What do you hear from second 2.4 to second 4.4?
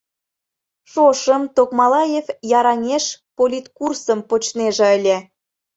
Яраҥеш политкурсым